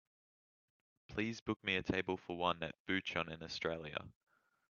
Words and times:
Please 1.09 1.41
book 1.41 1.63
me 1.63 1.75
a 1.75 1.83
table 1.83 2.17
for 2.17 2.35
one 2.35 2.63
at 2.63 2.73
Bouchon 2.87 3.31
in 3.31 3.43
Australia. 3.43 4.05